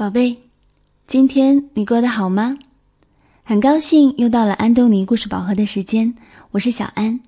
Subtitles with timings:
[0.00, 0.38] 宝贝，
[1.06, 2.58] 今天你过得好吗？
[3.44, 6.16] 很高兴又到了安东尼故事宝盒的时间，
[6.52, 7.20] 我是小安。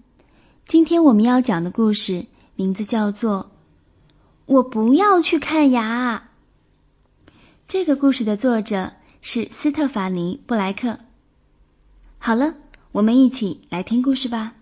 [0.66, 2.24] 今天我们要讲的故事
[2.56, 3.50] 名字叫做
[4.46, 6.30] 《我不要去看牙》。
[7.68, 10.98] 这个故事的作者是斯特法尼·布莱克。
[12.16, 12.54] 好了，
[12.92, 14.54] 我们一起来听故事吧。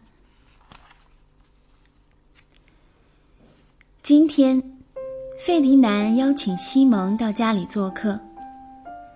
[4.03, 4.80] 今天。
[5.43, 8.21] 费迪南邀请西蒙到家里做客。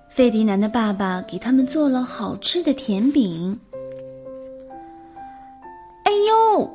[0.09, 3.60] 费迪南的爸爸给他们做了好吃的甜饼。
[6.05, 6.70] 哎呦！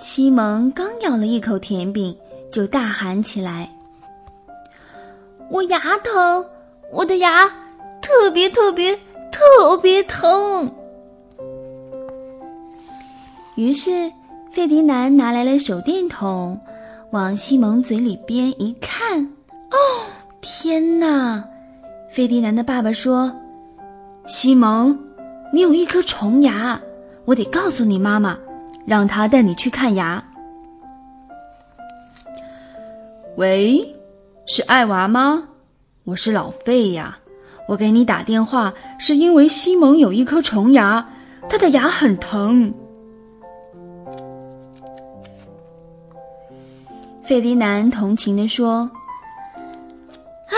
[0.00, 2.16] 西蒙刚咬了一口甜饼，
[2.50, 3.70] 就大喊起来
[5.50, 6.46] ：“我牙疼，
[6.90, 7.46] 我的牙
[8.00, 8.98] 特别特别
[9.30, 10.74] 特别疼！”
[13.54, 14.10] 于是，
[14.50, 16.58] 费迪南拿来了手电筒。
[17.10, 19.24] 往西蒙嘴里边一看，
[19.70, 19.76] 哦，
[20.42, 21.42] 天哪！
[22.12, 23.34] 费迪南的爸爸说
[24.28, 24.98] ：“西蒙，
[25.50, 26.78] 你有一颗虫牙，
[27.24, 28.36] 我得告诉你妈妈，
[28.84, 30.22] 让她带你去看牙。”
[33.36, 33.94] 喂，
[34.46, 35.48] 是艾娃吗？
[36.04, 37.18] 我是老费呀，
[37.68, 41.08] 我给你打电话是因为西蒙有一颗虫牙，
[41.48, 42.74] 他的牙很疼。
[47.28, 48.90] 费迪南同情地说
[50.48, 50.56] ：“唉，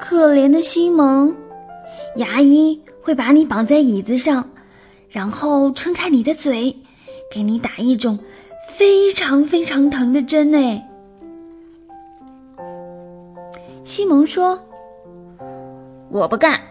[0.00, 1.36] 可怜的西蒙，
[2.16, 4.48] 牙医会把你绑在椅子上，
[5.08, 6.76] 然后撑开你的嘴，
[7.30, 8.18] 给你打一种
[8.74, 10.88] 非常非常疼的针。”哎，
[13.84, 14.58] 西蒙说
[16.10, 16.62] ：“我不干，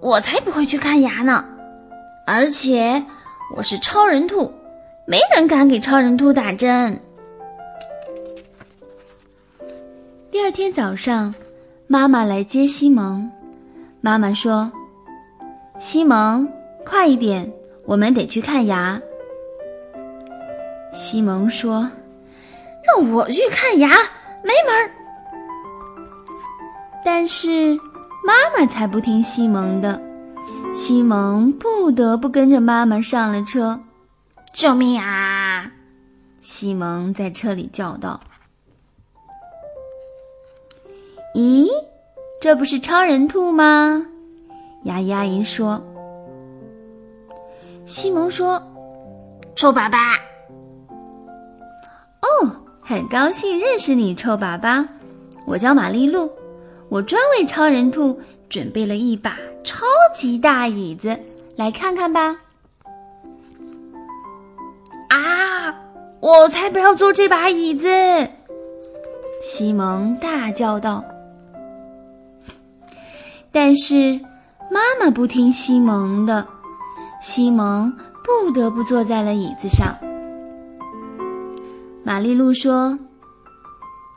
[0.00, 1.44] 我才不会去看牙呢！
[2.26, 3.04] 而且
[3.56, 4.52] 我是超人兔，
[5.06, 6.98] 没人敢给超人兔打针。”
[10.54, 11.34] 天早上，
[11.88, 13.28] 妈妈来接西蒙。
[14.00, 14.70] 妈妈说
[15.76, 16.48] ：“西蒙，
[16.86, 17.52] 快一点，
[17.86, 19.02] 我们得去看牙。”
[20.94, 21.90] 西蒙说
[22.86, 23.88] ：“让我去看牙，
[24.44, 24.90] 没门儿！”
[27.04, 27.76] 但是
[28.24, 30.00] 妈妈才不听西蒙的，
[30.72, 33.80] 西蒙不得不跟着妈妈上了车。
[34.52, 35.72] 救命啊！
[36.38, 38.20] 西蒙在车里叫道。
[41.34, 41.68] 咦，
[42.40, 44.06] 这不是超人兔吗？
[44.84, 45.82] 牙医阿姨说。
[47.84, 48.62] 西蒙说
[49.56, 49.98] ：“臭粑粑。”
[52.22, 52.50] 哦，
[52.80, 54.86] 很高兴认识你，臭粑粑。
[55.44, 56.30] 我叫玛丽露，
[56.88, 59.84] 我专为超人兔准备了一把超
[60.16, 61.18] 级大椅子，
[61.56, 62.36] 来看看吧。
[65.08, 65.74] 啊！
[66.20, 67.88] 我才不要坐这把椅子！
[69.42, 71.04] 西蒙大叫道。
[73.54, 74.20] 但是，
[74.68, 76.44] 妈妈不听西蒙的，
[77.22, 77.94] 西蒙
[78.24, 79.96] 不得不坐在了椅子上。
[82.02, 82.98] 玛丽露说：“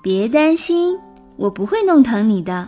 [0.01, 0.97] 别担心，
[1.35, 2.67] 我不会弄疼你的。”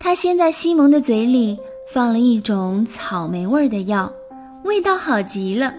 [0.00, 1.58] 她先在西蒙的嘴里
[1.92, 4.10] 放了一种草莓味的药，
[4.64, 5.74] 味道好极了。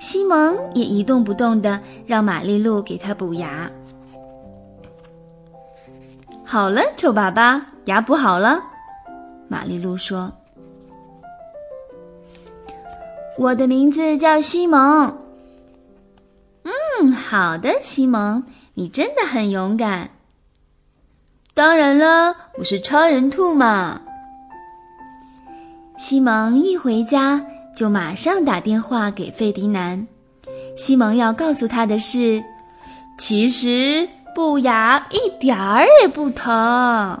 [0.00, 3.70] 西蒙也一动不动的让玛丽露给他补牙。
[6.42, 7.73] 好了，丑爸爸。
[7.84, 8.62] 牙补好了，
[9.48, 10.32] 玛丽露说
[13.38, 15.18] ：“我的名字叫西蒙。”
[16.64, 20.10] 嗯，好的，西蒙，你真的很勇敢。
[21.52, 24.00] 当然了，我是超人兔嘛。
[25.98, 27.44] 西蒙一回家
[27.76, 30.06] 就马上打电话给费迪南。
[30.76, 32.42] 西蒙要告诉他的是，
[33.18, 37.20] 其实补牙一点儿也不疼。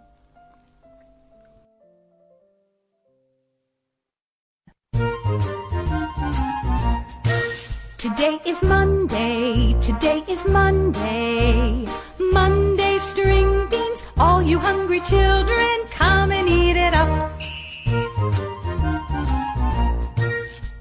[8.01, 11.85] Today is Monday, today is Monday.
[12.17, 17.39] Monday string beans, all you hungry children, come and eat it up.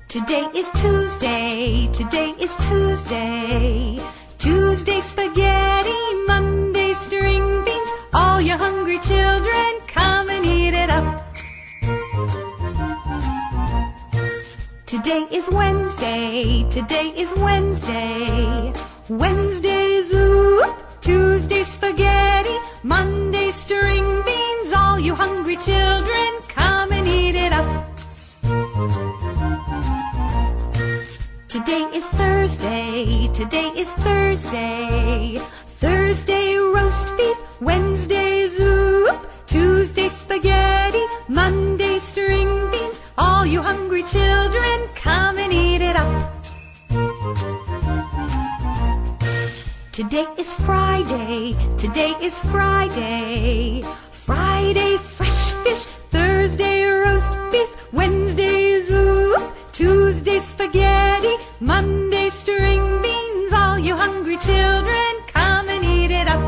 [0.09, 4.01] Today is Tuesday, today is Tuesday.
[15.21, 18.73] Today is Wednesday, today is Wednesday.
[19.11, 24.73] Wednesday soup, Tuesday spaghetti, Monday string beans.
[24.75, 27.69] All you hungry children, come and eat it up.
[31.49, 35.39] Today is Thursday, today is Thursday.
[35.81, 43.03] Thursday roast beef, Wednesday soup, Tuesday spaghetti, Monday string beans.
[43.19, 43.90] All you hungry
[50.01, 53.85] Today is Friday, today is Friday.
[54.25, 63.53] Friday, fresh fish, Thursday, roast beef, Wednesday, soup, Tuesday, spaghetti, Monday, string beans.
[63.53, 66.41] All you hungry children, come and eat it up.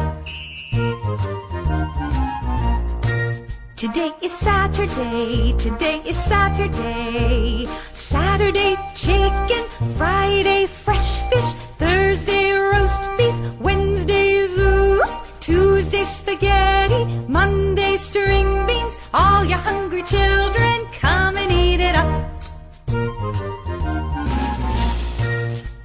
[3.76, 7.68] Today is Saturday, today is Saturday.
[7.92, 9.64] Saturday, chicken,
[9.98, 12.31] Friday, fresh fish, Thursday,
[16.32, 18.98] spaghetti, Monday, string beans.
[19.12, 22.08] All you hungry children, come and eat it up.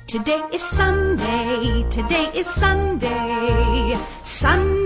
[0.08, 3.98] Today is Sunday, today is Sunday.
[4.24, 4.77] Sunday,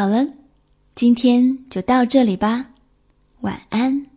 [0.00, 0.26] 好了，
[0.94, 2.70] 今天就到这里吧，
[3.42, 4.09] 晚安。